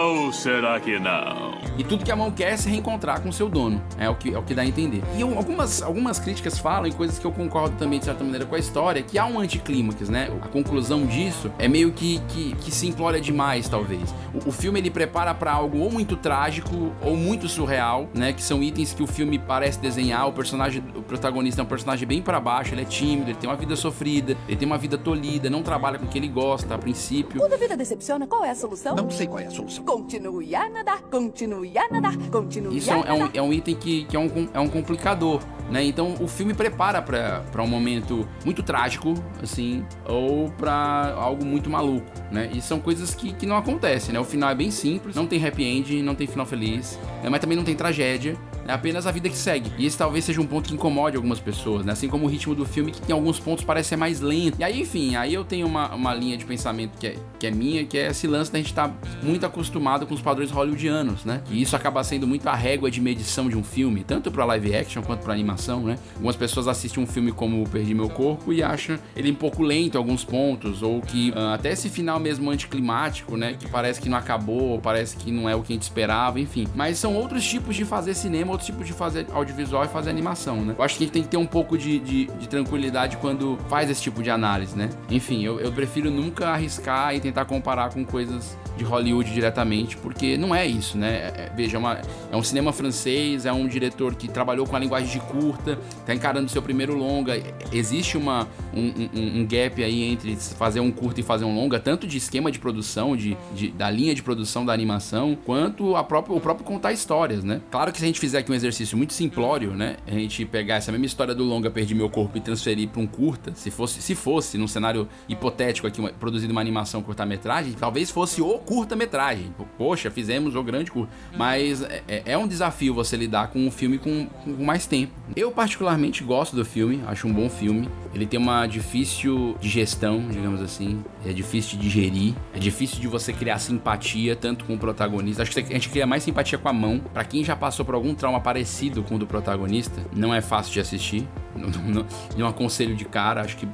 Ou 0.09 0.33
será 0.33 0.79
que 0.79 0.97
não? 0.97 1.59
E 1.77 1.83
tudo 1.83 2.03
que 2.03 2.11
a 2.11 2.15
mão 2.15 2.31
quer 2.31 2.53
é 2.53 2.57
se 2.57 2.67
reencontrar 2.67 3.21
com 3.21 3.31
seu 3.31 3.47
dono, 3.47 3.81
é 3.97 4.09
o 4.09 4.15
que, 4.15 4.33
é 4.33 4.37
o 4.37 4.43
que 4.43 4.53
dá 4.53 4.63
a 4.63 4.65
entender. 4.65 5.01
E 5.15 5.21
algumas, 5.21 5.81
algumas 5.81 6.19
críticas 6.19 6.57
falam, 6.57 6.87
e 6.87 6.91
coisas 6.91 7.19
que 7.19 7.25
eu 7.25 7.31
concordo 7.31 7.77
também 7.77 7.99
de 7.99 8.05
certa 8.05 8.23
maneira 8.23 8.45
com 8.45 8.55
a 8.55 8.59
história, 8.59 9.01
que 9.01 9.17
há 9.17 9.25
um 9.25 9.39
anticlímax, 9.39 10.09
né? 10.09 10.29
A 10.43 10.47
conclusão 10.47 11.05
disso 11.05 11.51
é 11.57 11.67
meio 11.67 11.93
que, 11.93 12.19
que, 12.27 12.55
que 12.55 12.71
se 12.71 12.87
implora 12.87 13.21
demais, 13.21 13.69
talvez. 13.69 14.13
O, 14.33 14.49
o 14.49 14.51
filme 14.51 14.79
ele 14.79 14.89
prepara 14.89 15.33
para 15.33 15.53
algo 15.53 15.77
ou 15.77 15.91
muito 15.91 16.17
trágico 16.17 16.91
ou 17.01 17.15
muito 17.15 17.47
surreal, 17.47 18.09
né? 18.13 18.33
Que 18.33 18.41
são 18.41 18.61
itens 18.61 18.93
que 18.93 19.03
o 19.03 19.07
filme 19.07 19.39
parece 19.39 19.79
desenhar. 19.79 20.27
O 20.27 20.33
personagem, 20.33 20.83
o 20.95 21.01
protagonista 21.03 21.61
é 21.61 21.63
um 21.63 21.67
personagem 21.67 22.05
bem 22.05 22.21
para 22.21 22.41
baixo, 22.41 22.73
ele 22.73 22.81
é 22.81 22.85
tímido, 22.85 23.29
ele 23.29 23.37
tem 23.37 23.49
uma 23.49 23.55
vida 23.55 23.75
sofrida, 23.75 24.35
ele 24.47 24.57
tem 24.57 24.65
uma 24.65 24.77
vida 24.77 24.97
tolhida, 24.97 25.49
não 25.49 25.63
trabalha 25.63 25.97
com 25.97 26.05
o 26.05 26.09
que 26.09 26.17
ele 26.17 26.27
gosta 26.27 26.75
a 26.75 26.77
princípio. 26.77 27.39
Quando 27.39 27.53
a 27.53 27.57
vida 27.57 27.77
decepciona, 27.77 28.27
qual 28.27 28.43
é 28.43 28.49
a 28.49 28.55
solução? 28.55 28.95
Não 28.95 29.09
sei 29.09 29.27
qual 29.27 29.39
é 29.39 29.45
a 29.45 29.51
solução. 29.51 29.85
Continue 29.99 30.55
a 30.55 30.69
nadar, 30.69 31.01
continue 31.01 31.77
a 31.77 31.89
nadar, 31.89 32.17
continue 32.31 32.77
Isso 32.77 32.89
a 32.89 32.95
é, 32.95 32.97
nadar. 32.99 33.15
um, 33.17 33.29
é 33.33 33.41
um 33.41 33.51
item 33.51 33.75
que, 33.75 34.05
que 34.05 34.15
é, 34.15 34.19
um, 34.19 34.47
é 34.53 34.59
um 34.59 34.69
complicador, 34.69 35.41
né? 35.69 35.83
Então 35.83 36.15
o 36.21 36.27
filme 36.27 36.53
prepara 36.53 37.01
para 37.01 37.61
um 37.61 37.67
momento 37.67 38.25
muito 38.45 38.63
trágico, 38.63 39.13
assim, 39.43 39.85
ou 40.07 40.49
para 40.51 41.13
algo 41.17 41.45
muito 41.45 41.69
maluco, 41.69 42.07
né? 42.31 42.49
E 42.53 42.61
são 42.61 42.79
coisas 42.79 43.13
que, 43.13 43.33
que 43.33 43.45
não 43.45 43.57
acontecem, 43.57 44.13
né? 44.13 44.19
O 44.21 44.23
final 44.23 44.49
é 44.49 44.55
bem 44.55 44.71
simples, 44.71 45.17
não 45.17 45.27
tem 45.27 45.45
happy 45.45 45.63
end, 45.63 46.01
não 46.01 46.15
tem 46.15 46.25
final 46.25 46.45
feliz, 46.45 46.97
né? 47.21 47.29
mas 47.29 47.41
também 47.41 47.57
não 47.57 47.65
tem 47.65 47.75
tragédia. 47.75 48.37
É 48.69 48.71
apenas 48.71 49.07
a 49.07 49.11
vida 49.11 49.27
que 49.27 49.35
segue. 49.35 49.71
E 49.79 49.85
esse 49.87 49.97
talvez 49.97 50.23
seja 50.23 50.39
um 50.39 50.45
ponto 50.45 50.69
que 50.69 50.75
incomode 50.75 51.15
algumas 51.15 51.39
pessoas, 51.39 51.83
né? 51.83 51.91
Assim 51.91 52.07
como 52.07 52.25
o 52.25 52.29
ritmo 52.29 52.53
do 52.53 52.67
filme, 52.67 52.91
que 52.91 53.01
em 53.09 53.13
alguns 53.13 53.39
pontos 53.39 53.63
parece 53.63 53.89
ser 53.89 53.95
mais 53.95 54.21
lento. 54.21 54.59
E 54.59 54.63
aí, 54.63 54.81
enfim, 54.81 55.15
aí 55.15 55.33
eu 55.33 55.43
tenho 55.43 55.65
uma, 55.65 55.95
uma 55.95 56.13
linha 56.13 56.37
de 56.37 56.45
pensamento 56.45 56.95
que 56.99 57.07
é, 57.07 57.15
que 57.39 57.47
é 57.47 57.51
minha, 57.51 57.83
que 57.83 57.97
é 57.97 58.11
esse 58.11 58.27
lance 58.27 58.51
da 58.51 58.59
gente 58.59 58.67
estar 58.67 58.89
tá 58.89 58.95
muito 59.23 59.43
acostumado 59.43 59.88
com 60.05 60.13
os 60.13 60.21
padrões 60.21 60.51
hollywoodianos, 60.51 61.25
né? 61.25 61.41
E 61.49 61.61
isso 61.61 61.75
acaba 61.75 62.03
sendo 62.03 62.27
muito 62.27 62.47
a 62.47 62.55
régua 62.55 62.91
de 62.91 63.01
medição 63.01 63.49
de 63.49 63.57
um 63.57 63.63
filme, 63.63 64.03
tanto 64.03 64.31
para 64.31 64.45
live 64.45 64.75
action 64.75 65.01
quanto 65.01 65.23
para 65.23 65.33
animação, 65.33 65.81
né? 65.81 65.97
Algumas 66.15 66.35
pessoas 66.35 66.67
assistem 66.67 67.03
um 67.03 67.07
filme 67.07 67.31
como 67.31 67.67
Perdi 67.69 67.93
Meu 67.93 68.09
Corpo 68.09 68.51
e 68.53 68.61
acham 68.61 68.97
ele 69.15 69.31
um 69.31 69.35
pouco 69.35 69.63
lento 69.63 69.95
em 69.95 69.97
alguns 69.97 70.23
pontos, 70.23 70.83
ou 70.83 71.01
que 71.01 71.31
uh, 71.31 71.53
até 71.53 71.71
esse 71.71 71.89
final 71.89 72.19
mesmo 72.19 72.49
anticlimático, 72.49 73.35
né? 73.37 73.53
Que 73.53 73.67
parece 73.67 74.01
que 74.01 74.09
não 74.09 74.17
acabou, 74.17 74.79
parece 74.79 75.15
que 75.15 75.31
não 75.31 75.49
é 75.49 75.55
o 75.55 75.61
que 75.61 75.73
a 75.73 75.75
gente 75.75 75.83
esperava, 75.83 76.39
enfim. 76.39 76.67
Mas 76.75 76.97
são 76.97 77.15
outros 77.15 77.43
tipos 77.45 77.75
de 77.75 77.85
fazer 77.85 78.13
cinema, 78.13 78.51
outros 78.51 78.67
tipos 78.67 78.85
de 78.85 78.93
fazer 78.93 79.25
audiovisual 79.31 79.85
e 79.85 79.87
fazer 79.87 80.09
animação, 80.09 80.57
né? 80.63 80.75
Eu 80.77 80.83
acho 80.83 80.97
que 80.97 81.03
a 81.03 81.05
gente 81.05 81.13
tem 81.13 81.23
que 81.23 81.29
ter 81.29 81.37
um 81.37 81.45
pouco 81.45 81.77
de, 81.77 81.99
de, 81.99 82.25
de 82.25 82.47
tranquilidade 82.47 83.17
quando 83.17 83.57
faz 83.69 83.89
esse 83.89 84.01
tipo 84.01 84.21
de 84.21 84.29
análise, 84.29 84.75
né? 84.75 84.89
Enfim, 85.09 85.43
eu, 85.43 85.59
eu 85.59 85.71
prefiro 85.71 86.09
nunca 86.11 86.49
arriscar 86.49 87.15
e 87.15 87.19
tentar 87.19 87.45
comparar 87.45 87.93
com 87.93 88.03
coisas 88.05 88.57
de 88.77 88.83
Hollywood 88.83 89.31
diretamente, 89.31 89.78
porque 89.97 90.37
não 90.37 90.53
é 90.53 90.65
isso, 90.65 90.97
né? 90.97 91.31
É, 91.35 91.51
veja, 91.55 91.77
é, 91.77 91.79
uma, 91.79 92.01
é 92.31 92.35
um 92.35 92.43
cinema 92.43 92.71
francês, 92.71 93.45
é 93.45 93.53
um 93.53 93.67
diretor 93.67 94.15
que 94.15 94.27
trabalhou 94.27 94.65
com 94.65 94.75
a 94.75 94.79
linguagem 94.79 95.09
de 95.09 95.19
curta, 95.19 95.77
tá 96.05 96.13
encarando 96.13 96.49
seu 96.49 96.61
primeiro 96.61 96.95
longa. 96.95 97.41
Existe 97.71 98.17
uma, 98.17 98.47
um, 98.73 99.09
um, 99.13 99.39
um, 99.41 99.47
gap 99.47 99.83
aí 99.83 100.03
entre 100.03 100.35
fazer 100.35 100.79
um 100.79 100.91
curta 100.91 101.19
e 101.19 101.23
fazer 101.23 101.45
um 101.45 101.55
longa, 101.55 101.79
tanto 101.79 102.07
de 102.07 102.17
esquema 102.17 102.51
de 102.51 102.59
produção, 102.59 103.15
de, 103.15 103.37
de 103.53 103.69
da 103.69 103.89
linha 103.89 104.13
de 104.13 104.23
produção 104.23 104.65
da 104.65 104.73
animação, 104.73 105.37
quanto 105.45 105.95
a 105.95 106.03
próprio, 106.03 106.35
o 106.35 106.41
próprio 106.41 106.65
contar 106.65 106.91
histórias, 106.91 107.43
né? 107.43 107.61
Claro 107.71 107.91
que 107.91 107.97
se 107.97 108.03
a 108.03 108.07
gente 108.07 108.19
fizer 108.19 108.39
aqui 108.39 108.51
um 108.51 108.55
exercício 108.55 108.97
muito 108.97 109.13
simplório, 109.13 109.71
né? 109.71 109.97
A 110.07 110.11
gente 110.11 110.45
pegar 110.45 110.75
essa 110.75 110.91
mesma 110.91 111.05
história 111.05 111.33
do 111.33 111.43
longa, 111.43 111.69
perdi 111.69 111.93
meu 111.95 112.09
corpo 112.09 112.37
e 112.37 112.41
transferir 112.41 112.89
para 112.89 113.01
um 113.01 113.07
curta, 113.07 113.53
se 113.55 113.71
fosse, 113.71 114.01
se 114.01 114.15
fosse 114.15 114.57
num 114.57 114.67
cenário 114.67 115.07
hipotético 115.27 115.87
aqui, 115.87 115.99
uma, 115.99 116.09
produzido 116.09 116.51
uma 116.51 116.61
animação 116.61 117.01
curta-metragem, 117.01 117.73
talvez 117.73 118.09
fosse 118.09 118.41
o 118.41 118.59
curta-metragem. 118.59 119.53
Poxa, 119.77 120.11
fizemos 120.11 120.55
o 120.55 120.63
grande 120.63 120.91
curta. 120.91 121.11
Mas 121.35 121.81
é, 121.81 122.23
é, 122.25 122.37
um 122.37 122.47
desafio 122.47 122.93
você 122.93 123.15
lidar 123.15 123.47
com 123.47 123.65
um 123.65 123.71
filme 123.71 123.97
com, 123.97 124.25
com, 124.25 124.63
mais 124.63 124.85
tempo. 124.85 125.13
Eu, 125.35 125.51
particularmente, 125.51 126.23
gosto 126.23 126.55
do 126.55 126.65
filme, 126.65 127.01
acho 127.07 127.27
um 127.27 127.33
bom 127.33 127.49
filme. 127.49 127.87
Ele 128.13 128.25
tem 128.25 128.39
uma 128.39 128.67
difícil 128.67 129.55
digestão, 129.61 130.27
digamos 130.29 130.61
assim. 130.61 131.03
É 131.25 131.31
difícil 131.31 131.77
de 131.77 131.83
digerir. 131.83 132.35
É 132.53 132.59
difícil 132.59 132.99
de 132.99 133.07
você 133.07 133.31
criar 133.31 133.59
simpatia, 133.59 134.35
tanto 134.35 134.65
com 134.65 134.73
o 134.73 134.77
protagonista. 134.77 135.43
Acho 135.43 135.51
que 135.51 135.59
a 135.59 135.63
gente 135.63 135.89
cria 135.89 136.05
mais 136.05 136.23
simpatia 136.23 136.57
com 136.57 136.67
a 136.67 136.73
mão. 136.73 136.99
Para 137.13 137.23
quem 137.23 137.43
já 137.43 137.55
passou 137.55 137.85
por 137.85 137.95
algum 137.95 138.13
trauma 138.13 138.41
parecido 138.41 139.03
com 139.03 139.15
o 139.15 139.19
do 139.19 139.27
protagonista, 139.27 140.01
não 140.13 140.33
é 140.33 140.41
fácil 140.41 140.73
de 140.73 140.79
assistir. 140.79 141.27
Não, 141.55 141.69
não, 141.69 142.05
não 142.37 142.47
aconselho 142.47 142.95
de 142.95 143.05
cara, 143.05 143.41
acho 143.41 143.57
que 143.57 143.67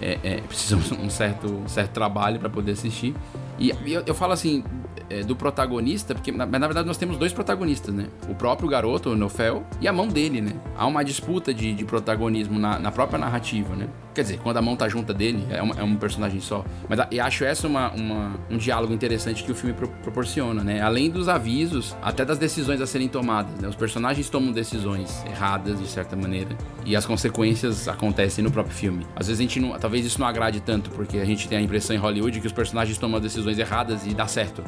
é, 0.00 0.18
é, 0.22 0.34
é 0.34 0.40
precisa 0.40 0.76
um 0.76 1.10
certo, 1.10 1.46
um 1.46 1.68
certo 1.68 1.92
trabalho 1.92 2.38
para 2.38 2.50
poder 2.50 2.72
assistir. 2.72 3.14
E 3.58 3.70
eu, 3.70 4.02
eu 4.06 4.14
falo 4.14 4.32
assim, 4.32 4.62
é, 5.10 5.22
do 5.22 5.34
protagonista, 5.34 6.14
porque 6.14 6.30
na, 6.30 6.46
na, 6.46 6.66
verdade 6.66 6.86
nós 6.86 6.96
temos 6.96 7.16
dois 7.16 7.32
protagonistas, 7.32 7.94
né? 7.94 8.06
O 8.28 8.34
próprio 8.34 8.68
garoto, 8.68 9.10
o 9.10 9.16
Nofel, 9.16 9.64
e 9.80 9.88
a 9.88 9.92
mão 9.92 10.08
dele, 10.08 10.40
né? 10.40 10.52
Há 10.76 10.86
uma 10.86 11.04
disputa 11.04 11.52
de, 11.52 11.74
de 11.74 11.84
protagonismo 11.84 12.58
na, 12.58 12.78
na, 12.78 12.90
própria 12.90 13.18
narrativa, 13.18 13.74
né? 13.74 13.88
Quer 14.14 14.22
dizer, 14.22 14.38
quando 14.40 14.56
a 14.56 14.62
mão 14.62 14.74
tá 14.76 14.88
junta 14.88 15.14
dele, 15.14 15.46
é, 15.50 15.62
uma, 15.62 15.74
é 15.76 15.82
um 15.82 15.96
personagem 15.96 16.40
só. 16.40 16.64
Mas 16.88 16.98
eu 17.10 17.24
acho 17.24 17.44
essa 17.44 17.68
uma, 17.68 17.90
uma, 17.92 18.40
um 18.50 18.56
diálogo 18.56 18.92
interessante 18.92 19.44
que 19.44 19.52
o 19.52 19.54
filme 19.54 19.74
pro, 19.74 19.88
proporciona, 19.88 20.62
né? 20.62 20.80
Além 20.80 21.10
dos 21.10 21.28
avisos, 21.28 21.96
até 22.02 22.24
das 22.24 22.38
decisões 22.38 22.80
a 22.80 22.86
serem 22.86 23.08
tomadas, 23.08 23.60
né? 23.60 23.68
Os 23.68 23.76
personagens 23.76 24.28
tomam 24.28 24.52
decisões 24.52 25.24
erradas, 25.26 25.78
de 25.78 25.86
certa 25.86 26.16
maneira, 26.16 26.50
e 26.84 26.96
as 26.96 27.06
consequências 27.06 27.88
acontecem 27.88 28.42
no 28.42 28.50
próprio 28.50 28.74
filme. 28.74 29.06
Às 29.14 29.28
vezes 29.28 29.40
a 29.40 29.42
gente 29.42 29.60
não, 29.60 29.78
talvez 29.78 30.04
isso 30.04 30.20
não 30.20 30.26
agrade 30.26 30.60
tanto, 30.60 30.90
porque 30.90 31.18
a 31.18 31.24
gente 31.24 31.48
tem 31.48 31.58
a 31.58 31.60
impressão 31.60 31.94
em 31.94 31.98
Hollywood 31.98 32.40
que 32.40 32.46
os 32.46 32.52
personagens 32.52 32.98
tomam 32.98 33.20
decisões 33.20 33.58
erradas 33.58 34.06
e 34.06 34.14
dá 34.14 34.26
certo. 34.26 34.62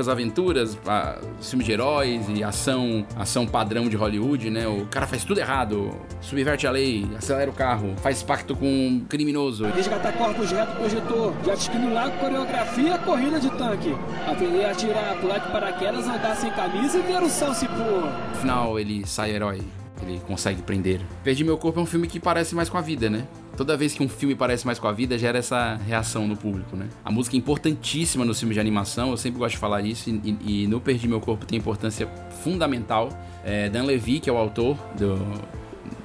As 0.00 0.08
aventuras, 0.08 0.78
a, 0.86 1.18
filmes 1.40 1.66
de 1.66 1.72
heróis 1.72 2.26
e 2.28 2.42
ação, 2.42 3.06
ação 3.16 3.46
padrão 3.46 3.88
de 3.88 3.96
Hollywood, 3.96 4.50
né? 4.50 4.66
O 4.66 4.86
cara 4.86 5.06
faz 5.06 5.24
tudo 5.24 5.38
errado, 5.38 5.90
subverte 6.20 6.66
a 6.66 6.70
lei, 6.70 7.06
acelera 7.16 7.50
o 7.50 7.54
carro, 7.54 7.94
faz 7.98 8.22
pacto 8.22 8.54
com 8.56 8.66
um 8.66 9.00
criminoso. 9.08 9.66
Resgatar 9.66 10.12
corpos 10.12 10.50
reto 10.50 10.76
projetor, 10.76 11.32
jet 11.44 11.60
ski 11.60 11.78
no 11.78 11.94
lago, 11.94 12.18
coreografia, 12.18 12.98
corrida 12.98 13.40
de 13.40 13.50
tanque. 13.50 13.94
Aprender 14.30 14.64
a 14.64 14.70
atirar, 14.72 15.16
pular 15.20 15.38
de 15.38 15.50
paraquedas, 15.50 16.06
andar 16.06 16.36
sem 16.36 16.50
camisa 16.50 16.98
e 16.98 17.02
ver 17.02 17.22
o 17.22 17.28
sol 17.28 17.54
se 17.54 17.66
pôr. 17.68 18.02
No 18.30 18.36
final 18.40 18.78
ele 18.78 19.06
sai 19.06 19.30
herói 19.30 19.62
ele 20.02 20.20
consegue 20.26 20.62
prender. 20.62 21.00
Perdi 21.24 21.44
Meu 21.44 21.56
Corpo 21.56 21.80
é 21.80 21.82
um 21.82 21.86
filme 21.86 22.06
que 22.06 22.20
parece 22.20 22.54
mais 22.54 22.68
com 22.68 22.76
a 22.76 22.80
vida, 22.80 23.08
né? 23.08 23.26
Toda 23.56 23.76
vez 23.76 23.94
que 23.94 24.02
um 24.02 24.08
filme 24.08 24.34
parece 24.34 24.66
mais 24.66 24.78
com 24.78 24.86
a 24.86 24.92
vida, 24.92 25.18
gera 25.18 25.38
essa 25.38 25.76
reação 25.86 26.26
no 26.26 26.36
público, 26.36 26.76
né? 26.76 26.88
A 27.04 27.10
música 27.10 27.36
é 27.36 27.38
importantíssima 27.38 28.24
nos 28.24 28.38
filmes 28.38 28.54
de 28.54 28.60
animação, 28.60 29.10
eu 29.10 29.16
sempre 29.16 29.38
gosto 29.38 29.54
de 29.54 29.58
falar 29.58 29.80
isso, 29.82 30.10
e, 30.10 30.36
e 30.44 30.66
no 30.66 30.80
Perdi 30.80 31.08
Meu 31.08 31.20
Corpo 31.20 31.46
tem 31.46 31.58
importância 31.58 32.06
fundamental. 32.42 33.08
É, 33.44 33.68
Dan 33.68 33.84
Levy, 33.84 34.20
que 34.20 34.28
é 34.28 34.32
o 34.32 34.36
autor 34.36 34.76
do, 34.98 35.16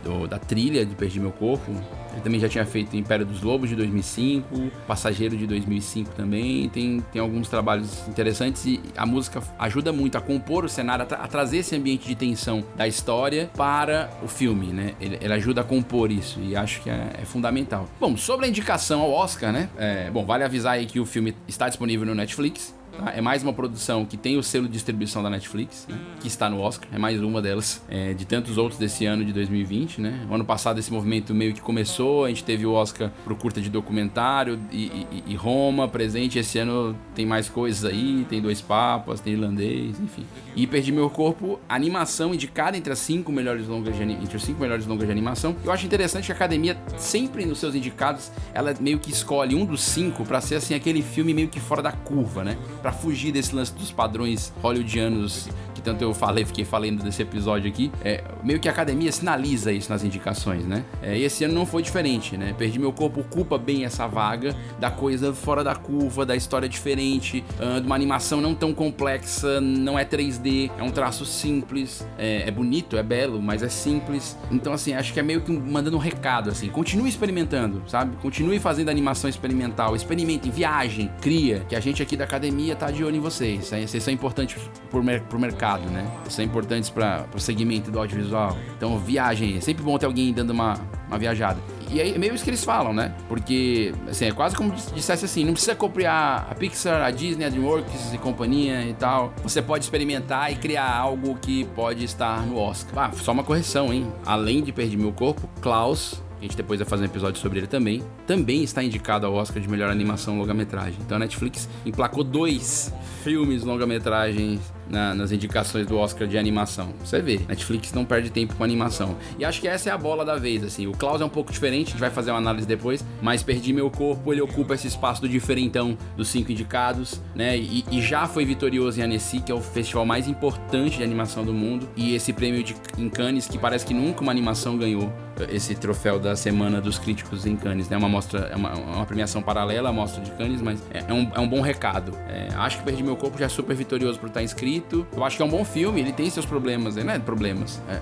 do, 0.03 0.27
da 0.27 0.37
trilha 0.37 0.85
de 0.85 0.95
Perdi 0.95 1.19
Meu 1.19 1.31
Corpo, 1.31 1.71
ele 2.11 2.21
também 2.21 2.39
já 2.39 2.49
tinha 2.49 2.65
feito 2.65 2.95
Império 2.95 3.25
dos 3.25 3.41
Lobos 3.41 3.69
de 3.69 3.75
2005, 3.75 4.71
Passageiro 4.87 5.37
de 5.37 5.47
2005 5.47 6.11
também. 6.11 6.69
Tem, 6.69 7.03
tem 7.11 7.21
alguns 7.21 7.47
trabalhos 7.47 8.07
interessantes 8.07 8.65
e 8.65 8.81
a 8.95 9.05
música 9.05 9.41
ajuda 9.57 9.91
muito 9.91 10.17
a 10.17 10.21
compor 10.21 10.65
o 10.65 10.69
cenário, 10.69 11.03
a, 11.03 11.05
tra 11.05 11.17
a 11.17 11.27
trazer 11.27 11.57
esse 11.57 11.75
ambiente 11.75 12.07
de 12.07 12.15
tensão 12.15 12.63
da 12.75 12.87
história 12.87 13.49
para 13.55 14.09
o 14.23 14.27
filme, 14.27 14.67
né? 14.67 14.93
Ele, 14.99 15.17
ele 15.21 15.33
ajuda 15.33 15.61
a 15.61 15.63
compor 15.63 16.11
isso 16.11 16.39
e 16.39 16.55
acho 16.55 16.81
que 16.81 16.89
é, 16.89 17.11
é, 17.21 17.25
fundamental. 17.25 17.87
Bom, 17.99 18.15
sobre 18.17 18.45
a 18.45 18.49
indicação 18.49 19.01
ao 19.01 19.11
Oscar, 19.11 19.51
né? 19.51 19.69
É, 19.77 20.09
bom, 20.09 20.25
vale 20.25 20.43
avisar 20.43 20.73
aí 20.73 20.85
que 20.85 20.99
o 20.99 21.05
filme 21.05 21.35
está 21.47 21.67
disponível 21.67 22.05
no 22.05 22.15
Netflix. 22.15 22.73
Tá? 22.97 23.11
É 23.15 23.21
mais 23.21 23.43
uma 23.43 23.53
produção 23.53 24.05
que 24.05 24.17
tem 24.17 24.37
o 24.37 24.43
selo 24.43 24.67
de 24.67 24.73
distribuição 24.73 25.23
da 25.23 25.29
Netflix, 25.29 25.87
né? 25.87 25.97
que 26.19 26.27
está 26.27 26.49
no 26.49 26.59
Oscar. 26.59 26.89
É 26.91 26.97
mais 26.97 27.21
uma 27.21 27.41
delas, 27.41 27.83
é, 27.89 28.13
de 28.13 28.25
tantos 28.25 28.57
outros 28.57 28.79
desse 28.79 29.05
ano 29.05 29.23
de 29.23 29.33
2020, 29.33 30.01
né? 30.01 30.27
O 30.29 30.35
ano 30.35 30.45
passado 30.45 30.79
esse 30.79 30.91
movimento 30.91 31.33
meio 31.33 31.53
que 31.53 31.61
começou, 31.61 32.25
a 32.25 32.29
gente 32.29 32.43
teve 32.43 32.65
o 32.65 32.73
Oscar 32.73 33.11
pro 33.23 33.35
curta 33.35 33.61
de 33.61 33.69
documentário 33.69 34.59
e, 34.71 34.85
e, 35.11 35.23
e 35.27 35.35
Roma 35.35 35.87
presente. 35.87 36.39
Esse 36.39 36.59
ano 36.59 36.95
tem 37.15 37.25
mais 37.25 37.49
coisas 37.49 37.85
aí, 37.85 38.25
tem 38.29 38.41
Dois 38.41 38.61
Papas, 38.61 39.19
tem 39.19 39.33
Irlandês, 39.33 39.99
enfim. 39.99 40.25
E 40.55 40.67
Perdi 40.67 40.91
Meu 40.91 41.09
Corpo, 41.09 41.59
animação 41.67 42.33
indicada 42.33 42.77
entre 42.77 42.91
as 42.91 42.99
cinco 42.99 43.31
melhores 43.31 43.67
longas 43.67 43.95
de, 43.95 44.03
entre 44.03 44.35
os 44.35 44.43
cinco 44.43 44.61
melhores 44.61 44.85
longas 44.85 45.05
de 45.05 45.11
animação. 45.11 45.55
Eu 45.63 45.71
acho 45.71 45.85
interessante 45.85 46.25
que 46.25 46.31
a 46.31 46.35
academia, 46.35 46.77
sempre 46.97 47.45
nos 47.45 47.59
seus 47.59 47.75
indicados, 47.75 48.31
ela 48.53 48.73
meio 48.79 48.99
que 48.99 49.11
escolhe 49.11 49.55
um 49.55 49.65
dos 49.65 49.81
cinco 49.81 50.25
para 50.25 50.41
ser 50.41 50.55
assim 50.55 50.73
aquele 50.73 51.01
filme 51.01 51.33
meio 51.33 51.47
que 51.47 51.59
fora 51.59 51.81
da 51.81 51.91
curva, 51.91 52.43
né? 52.43 52.57
Para 52.81 52.91
fugir 52.91 53.31
desse 53.31 53.53
lance 53.55 53.73
dos 53.73 53.91
padrões 53.91 54.51
hollywoodianos 54.61 55.47
que 55.81 55.85
tanto 55.85 56.03
eu 56.03 56.13
falei, 56.13 56.45
fiquei 56.45 56.63
falando 56.63 57.03
desse 57.03 57.21
episódio 57.21 57.69
aqui, 57.69 57.91
é, 58.03 58.23
meio 58.43 58.59
que 58.59 58.69
a 58.69 58.71
academia 58.71 59.11
sinaliza 59.11 59.71
isso 59.71 59.89
nas 59.89 60.03
indicações, 60.03 60.65
né? 60.65 60.85
É, 61.01 61.17
e 61.17 61.23
esse 61.23 61.43
ano 61.43 61.53
não 61.53 61.65
foi 61.65 61.81
diferente, 61.81 62.37
né? 62.37 62.53
Perdi 62.57 62.79
Meu 62.79 62.93
Corpo 62.93 63.21
ocupa 63.21 63.57
bem 63.57 63.83
essa 63.83 64.07
vaga 64.07 64.55
da 64.79 64.91
coisa 64.91 65.33
fora 65.33 65.63
da 65.63 65.75
curva, 65.75 66.25
da 66.25 66.35
história 66.35 66.69
diferente, 66.69 67.43
uh, 67.59 67.81
de 67.81 67.85
uma 67.85 67.95
animação 67.95 68.39
não 68.39 68.53
tão 68.53 68.73
complexa, 68.73 69.59
não 69.59 69.97
é 69.97 70.05
3D, 70.05 70.71
é 70.77 70.83
um 70.83 70.91
traço 70.91 71.25
simples, 71.25 72.07
é, 72.17 72.47
é, 72.47 72.51
bonito, 72.51 72.97
é 72.97 73.03
belo, 73.03 73.41
mas 73.41 73.63
é 73.63 73.69
simples. 73.69 74.37
Então, 74.51 74.73
assim, 74.73 74.93
acho 74.93 75.13
que 75.13 75.19
é 75.19 75.23
meio 75.23 75.41
que 75.41 75.51
mandando 75.51 75.97
um 75.97 75.99
recado, 75.99 76.49
assim, 76.49 76.69
continue 76.69 77.09
experimentando, 77.09 77.81
sabe? 77.87 78.15
Continue 78.17 78.59
fazendo 78.59 78.89
animação 78.89 79.29
experimental, 79.29 79.95
experimente, 79.95 80.49
viagem, 80.51 81.11
cria, 81.21 81.65
que 81.67 81.75
a 81.75 81.79
gente 81.79 82.03
aqui 82.03 82.15
da 82.15 82.25
academia 82.25 82.75
tá 82.75 82.91
de 82.91 83.03
olho 83.03 83.15
em 83.15 83.19
vocês. 83.19 83.67
Vocês 83.67 84.03
são 84.03 84.13
importantes 84.13 84.61
pro, 84.89 85.03
mer 85.03 85.21
pro 85.21 85.39
mercado, 85.39 85.70
né? 85.79 86.09
São 86.29 86.43
importantes 86.43 86.89
para 86.89 87.25
o 87.35 87.39
segmento 87.39 87.91
do 87.91 87.99
audiovisual. 87.99 88.57
Então, 88.77 88.97
viagem. 88.97 89.57
É 89.57 89.61
sempre 89.61 89.83
bom 89.83 89.97
ter 89.97 90.05
alguém 90.05 90.33
dando 90.33 90.51
uma, 90.51 90.79
uma 91.07 91.17
viajada. 91.17 91.59
E 91.89 91.99
aí, 91.99 92.13
é 92.13 92.17
meio 92.17 92.33
isso 92.33 92.43
que 92.43 92.49
eles 92.49 92.63
falam, 92.63 92.93
né? 92.93 93.13
Porque, 93.27 93.93
assim, 94.09 94.25
é 94.25 94.31
quase 94.31 94.55
como 94.55 94.77
se 94.77 94.93
dissesse 94.93 95.25
assim: 95.25 95.43
não 95.43 95.53
precisa 95.53 95.75
copiar 95.75 96.47
a 96.49 96.55
Pixar, 96.55 97.01
a 97.01 97.11
Disney, 97.11 97.45
a 97.45 97.49
Dreamworks 97.49 98.13
e 98.13 98.17
companhia 98.17 98.83
e 98.83 98.93
tal. 98.93 99.33
Você 99.43 99.61
pode 99.61 99.83
experimentar 99.83 100.51
e 100.51 100.55
criar 100.55 100.89
algo 100.95 101.35
que 101.41 101.65
pode 101.65 102.03
estar 102.03 102.45
no 102.45 102.57
Oscar. 102.57 103.09
Ah, 103.09 103.11
só 103.13 103.31
uma 103.31 103.43
correção, 103.43 103.93
hein? 103.93 104.11
Além 104.25 104.63
de 104.63 104.71
Perder 104.71 104.97
Meu 104.97 105.11
Corpo, 105.11 105.49
Klaus 105.61 106.21
a 106.41 106.43
gente 106.43 106.57
depois 106.57 106.79
vai 106.79 106.89
fazer 106.89 107.03
um 107.03 107.05
episódio 107.05 107.39
sobre 107.39 107.59
ele 107.59 107.67
também, 107.67 108.01
também 108.25 108.63
está 108.63 108.83
indicado 108.83 109.27
ao 109.27 109.33
Oscar 109.35 109.61
de 109.61 109.69
melhor 109.69 109.91
animação 109.91 110.39
longa-metragem. 110.39 110.97
Então 111.05 111.15
a 111.15 111.19
Netflix 111.19 111.69
emplacou 111.85 112.23
dois 112.23 112.91
filmes 113.23 113.63
longa-metragens 113.63 114.59
na, 114.89 115.13
nas 115.13 115.31
indicações 115.31 115.87
do 115.87 115.97
Oscar 115.97 116.27
de 116.27 116.37
animação. 116.37 116.93
Você 117.03 117.21
vê, 117.21 117.39
Netflix 117.47 117.93
não 117.93 118.05
perde 118.05 118.29
tempo 118.29 118.55
com 118.55 118.63
animação. 118.63 119.15
E 119.37 119.45
acho 119.45 119.61
que 119.61 119.67
essa 119.67 119.89
é 119.89 119.93
a 119.93 119.97
bola 119.97 120.25
da 120.25 120.35
vez, 120.35 120.63
assim. 120.63 120.87
O 120.87 120.91
Klaus 120.91 121.21
é 121.21 121.25
um 121.25 121.29
pouco 121.29 121.51
diferente, 121.51 121.89
a 121.89 121.91
gente 121.91 121.99
vai 121.99 122.09
fazer 122.09 122.31
uma 122.31 122.37
análise 122.37 122.67
depois, 122.67 123.03
mas 123.21 123.43
Perdi 123.43 123.73
Meu 123.73 123.89
Corpo, 123.89 124.31
ele 124.31 124.41
ocupa 124.41 124.73
esse 124.73 124.87
espaço 124.87 125.21
do 125.21 125.29
diferentão 125.29 125.97
dos 126.15 126.27
cinco 126.27 126.51
indicados, 126.51 127.21
né? 127.35 127.57
E, 127.57 127.85
e 127.91 128.01
já 128.01 128.27
foi 128.27 128.45
vitorioso 128.45 128.99
em 128.99 129.03
Annecy, 129.03 129.39
que 129.39 129.51
é 129.51 129.55
o 129.55 129.61
festival 129.61 130.05
mais 130.05 130.27
importante 130.27 130.97
de 130.97 131.03
animação 131.03 131.43
do 131.43 131.53
mundo, 131.53 131.87
e 131.95 132.15
esse 132.15 132.33
prêmio 132.33 132.63
de, 132.63 132.75
em 132.97 133.09
Cannes, 133.09 133.47
que 133.47 133.57
parece 133.57 133.85
que 133.85 133.93
nunca 133.93 134.21
uma 134.21 134.31
animação 134.31 134.77
ganhou 134.77 135.11
esse 135.49 135.73
troféu 135.75 136.19
da 136.19 136.35
Semana 136.35 136.81
dos 136.81 136.99
Críticos 136.99 137.45
em 137.45 137.55
Cannes, 137.55 137.89
né? 137.89 137.97
Uma 137.97 138.09
mostra, 138.09 138.49
é 138.51 138.55
uma, 138.55 138.73
uma 138.73 139.05
premiação 139.05 139.41
paralela 139.41 139.89
à 139.89 139.93
mostra 139.93 140.21
de 140.21 140.31
Cannes, 140.31 140.61
mas 140.61 140.81
é, 140.91 141.03
é, 141.07 141.13
um, 141.13 141.31
é 141.33 141.39
um 141.39 141.47
bom 141.47 141.61
recado. 141.61 142.13
É, 142.27 142.49
acho 142.55 142.79
que 142.79 142.83
Perdi 142.83 143.03
Meu 143.03 143.15
Corpo 143.15 143.37
já 143.37 143.45
é 143.45 143.49
super 143.49 143.75
vitorioso 143.75 144.19
por 144.19 144.27
estar 144.27 144.43
inscrito. 144.43 144.80
Eu 145.15 145.23
acho 145.23 145.37
que 145.37 145.43
é 145.43 145.45
um 145.45 145.49
bom 145.49 145.63
filme, 145.63 146.01
ele 146.01 146.11
tem 146.11 146.29
seus 146.29 146.45
problemas, 146.45 146.95
né? 146.95 147.19
Problemas. 147.19 147.81
É, 147.89 148.01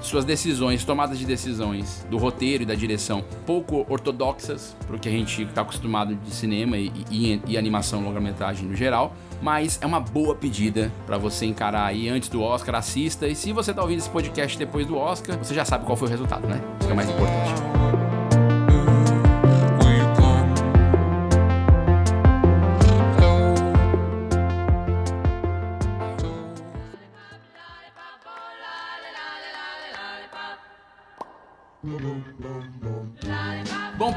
suas 0.00 0.24
decisões, 0.24 0.84
tomadas 0.84 1.18
de 1.18 1.26
decisões 1.26 2.06
do 2.08 2.16
roteiro 2.16 2.62
e 2.62 2.66
da 2.66 2.74
direção 2.74 3.24
pouco 3.44 3.84
ortodoxas 3.88 4.76
para 4.86 4.96
o 4.96 4.98
que 4.98 5.08
a 5.08 5.12
gente 5.12 5.42
está 5.42 5.62
acostumado 5.62 6.14
de 6.14 6.30
cinema 6.30 6.76
e, 6.76 6.92
e, 7.10 7.42
e 7.46 7.58
animação 7.58 8.02
longa-metragem 8.02 8.66
no 8.68 8.74
geral, 8.74 9.14
mas 9.42 9.78
é 9.82 9.86
uma 9.86 10.00
boa 10.00 10.34
pedida 10.34 10.92
para 11.06 11.18
você 11.18 11.46
encarar 11.46 11.86
aí 11.86 12.08
antes 12.08 12.28
do 12.28 12.40
Oscar, 12.40 12.76
assista 12.76 13.26
e 13.26 13.34
se 13.34 13.52
você 13.52 13.74
tá 13.74 13.82
ouvindo 13.82 13.98
esse 13.98 14.10
podcast 14.10 14.56
depois 14.56 14.86
do 14.86 14.96
Oscar, 14.96 15.36
você 15.36 15.54
já 15.54 15.64
sabe 15.64 15.84
qual 15.84 15.96
foi 15.96 16.08
o 16.08 16.10
resultado, 16.10 16.46
né? 16.46 16.60
Isso 16.80 16.90
é 16.90 16.94
mais 16.94 17.08
importante. 17.08 17.75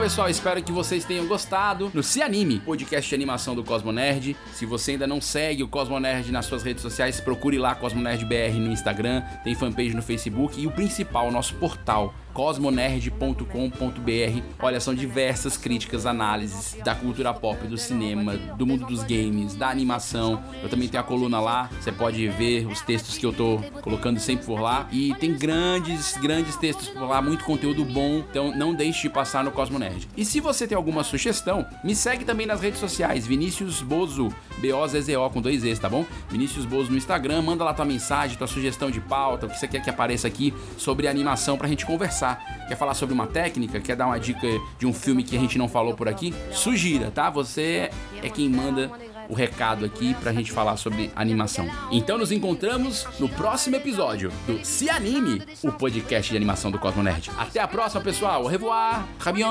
Pessoal, 0.09 0.27
espero 0.27 0.63
que 0.63 0.71
vocês 0.71 1.05
tenham 1.05 1.27
gostado. 1.27 1.91
No 1.93 2.01
Se 2.01 2.19
Anime, 2.19 2.59
podcast 2.59 3.07
de 3.07 3.13
animação 3.13 3.53
do 3.53 3.63
Cosmo 3.63 3.91
Nerd. 3.91 4.35
Se 4.53 4.65
você 4.65 4.93
ainda 4.93 5.05
não 5.05 5.21
segue 5.21 5.61
o 5.61 5.67
Cosmo 5.67 5.99
Nerd 5.99 6.31
nas 6.31 6.47
suas 6.47 6.63
redes 6.63 6.81
sociais, 6.81 7.21
procure 7.21 7.59
lá 7.59 7.75
Cosmo 7.75 8.01
Nerd 8.01 8.25
BR 8.25 8.57
no 8.57 8.71
Instagram, 8.71 9.21
tem 9.43 9.53
fanpage 9.53 9.93
no 9.93 10.01
Facebook 10.01 10.59
e 10.59 10.65
o 10.65 10.71
principal, 10.71 11.31
nosso 11.31 11.53
portal 11.57 12.11
cosmonerd.com.br. 12.33 14.41
Olha, 14.59 14.79
são 14.79 14.93
diversas 14.93 15.57
críticas, 15.57 16.05
análises 16.05 16.77
da 16.83 16.95
cultura 16.95 17.33
pop, 17.33 17.67
do 17.67 17.77
cinema, 17.77 18.37
do 18.37 18.65
mundo 18.65 18.85
dos 18.85 19.03
games, 19.03 19.55
da 19.55 19.69
animação. 19.69 20.43
Eu 20.61 20.69
também 20.69 20.87
tenho 20.87 21.01
a 21.01 21.05
coluna 21.05 21.39
lá, 21.39 21.69
você 21.79 21.91
pode 21.91 22.27
ver 22.29 22.67
os 22.67 22.81
textos 22.81 23.17
que 23.17 23.25
eu 23.25 23.33
tô 23.33 23.59
colocando 23.81 24.19
sempre 24.19 24.45
por 24.45 24.59
lá. 24.59 24.87
E 24.91 25.13
tem 25.15 25.33
grandes, 25.33 26.17
grandes 26.17 26.55
textos 26.55 26.89
por 26.89 27.07
lá, 27.07 27.21
muito 27.21 27.43
conteúdo 27.43 27.83
bom, 27.83 28.23
então 28.29 28.55
não 28.55 28.73
deixe 28.73 29.03
de 29.03 29.09
passar 29.09 29.43
no 29.43 29.51
Cosmo 29.51 29.79
Nerd. 29.79 30.07
E 30.15 30.23
se 30.23 30.39
você 30.39 30.67
tem 30.67 30.75
alguma 30.75 31.03
sugestão, 31.03 31.65
me 31.83 31.95
segue 31.95 32.25
também 32.25 32.45
nas 32.45 32.61
redes 32.61 32.79
sociais, 32.79 33.25
Vinícius 33.25 33.81
Bozo, 33.81 34.29
B-O-Z-Z-O 34.59 35.29
com 35.29 35.41
dois 35.41 35.63
Es, 35.63 35.79
tá 35.79 35.89
bom? 35.89 36.05
Vinícius 36.29 36.65
Bozo 36.65 36.91
no 36.91 36.97
Instagram, 36.97 37.41
manda 37.41 37.63
lá 37.63 37.73
tua 37.73 37.85
mensagem, 37.85 38.37
tua 38.37 38.47
sugestão 38.47 38.91
de 38.91 39.01
pauta, 39.01 39.45
o 39.45 39.49
que 39.49 39.57
você 39.57 39.67
quer 39.67 39.81
que 39.81 39.89
apareça 39.89 40.27
aqui 40.27 40.53
sobre 40.77 41.07
animação 41.07 41.57
pra 41.57 41.67
gente 41.67 41.85
conversar 41.85 42.18
conversar, 42.19 42.65
quer 42.67 42.75
falar 42.75 42.93
sobre 42.93 43.13
uma 43.13 43.27
técnica, 43.27 43.79
quer 43.79 43.95
dar 43.95 44.07
uma 44.07 44.19
dica 44.19 44.47
de 44.77 44.85
um 44.85 44.93
filme 44.93 45.23
que 45.23 45.37
a 45.37 45.39
gente 45.39 45.57
não 45.57 45.69
falou 45.69 45.93
por 45.93 46.07
aqui, 46.07 46.33
sugira, 46.51 47.09
tá? 47.11 47.29
Você 47.29 47.89
é 48.21 48.29
quem 48.29 48.49
manda 48.49 48.91
o 49.29 49.33
recado 49.33 49.85
aqui 49.85 50.15
pra 50.15 50.33
gente 50.33 50.51
falar 50.51 50.75
sobre 50.75 51.11
animação. 51.15 51.69
Então 51.91 52.17
nos 52.17 52.31
encontramos 52.31 53.05
no 53.19 53.29
próximo 53.29 53.75
episódio 53.75 54.31
do 54.47 54.65
Se 54.65 54.89
Anime, 54.89 55.43
o 55.63 55.71
podcast 55.71 56.31
de 56.31 56.35
animação 56.35 56.71
do 56.71 56.79
Cosmo 56.79 57.03
Nerd. 57.03 57.29
Até 57.37 57.59
a 57.59 57.67
próxima, 57.67 58.01
pessoal. 58.01 58.41
Au 58.41 58.47
revoir. 58.47 59.03
Très 59.19 59.35
bien. 59.35 59.49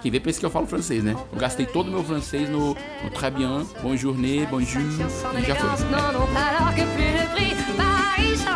Quem 0.00 0.10
vê 0.10 0.20
pensa 0.20 0.40
que 0.40 0.46
eu 0.46 0.50
falo 0.50 0.66
francês, 0.66 1.02
né? 1.02 1.16
Eu 1.32 1.38
gastei 1.38 1.66
todo 1.66 1.88
o 1.88 1.90
meu 1.90 2.04
francês 2.04 2.48
no, 2.48 2.68
no 3.02 3.10
très 3.10 3.32
bien, 3.32 3.66
bonne 3.82 3.96
journée, 3.98 4.46
bonjour, 4.46 4.82
e 4.82 5.42
já 5.42 5.56
foi. 5.56 7.45